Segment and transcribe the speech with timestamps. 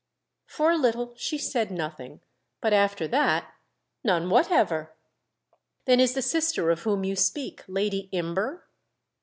[0.47, 2.21] For a little she said nothing;
[2.59, 3.53] but after that:
[4.03, 4.93] "None whatever!"
[5.85, 8.65] "Then is the sister of whom you speak Lady Imber?"